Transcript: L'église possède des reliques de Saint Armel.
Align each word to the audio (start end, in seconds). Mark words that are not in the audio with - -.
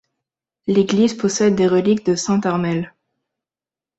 L'église 0.65 1.13
possède 1.13 1.53
des 1.53 1.67
reliques 1.67 2.07
de 2.07 2.15
Saint 2.15 2.41
Armel. 2.41 2.91